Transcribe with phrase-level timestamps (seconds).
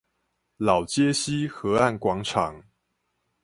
[0.57, 2.63] 老街溪河岸廣場